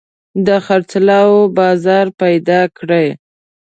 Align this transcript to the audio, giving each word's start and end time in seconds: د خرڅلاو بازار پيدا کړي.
د 0.45 0.47
خرڅلاو 0.65 1.33
بازار 1.57 2.05
پيدا 2.21 2.61
کړي. 2.77 3.07